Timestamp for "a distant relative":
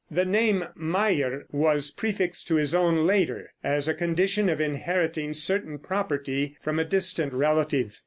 6.79-7.99